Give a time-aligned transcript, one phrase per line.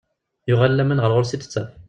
[0.49, 1.69] Yuɣal laman ɣer ɣur-s i tettaf.